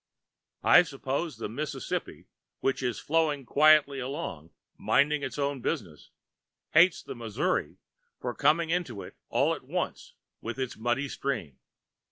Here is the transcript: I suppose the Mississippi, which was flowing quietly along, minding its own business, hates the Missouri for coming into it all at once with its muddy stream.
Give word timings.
I 0.63 0.81
suppose 0.81 1.37
the 1.37 1.47
Mississippi, 1.47 2.25
which 2.59 2.81
was 2.81 2.97
flowing 2.99 3.45
quietly 3.45 3.99
along, 3.99 4.49
minding 4.75 5.21
its 5.21 5.37
own 5.37 5.61
business, 5.61 6.09
hates 6.71 7.03
the 7.03 7.13
Missouri 7.13 7.77
for 8.19 8.33
coming 8.33 8.71
into 8.71 9.03
it 9.03 9.15
all 9.29 9.53
at 9.53 9.63
once 9.63 10.15
with 10.41 10.57
its 10.57 10.75
muddy 10.75 11.07
stream. 11.07 11.59